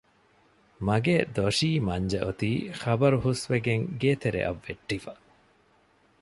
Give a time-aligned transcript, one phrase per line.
[0.87, 2.51] މަގޭ ދޮށީ މަންޖެ އޮތީ
[2.81, 5.13] ޚަބަރު ހުސްވެގެން ގޭތެރެއަށް ވެއްޓިފަ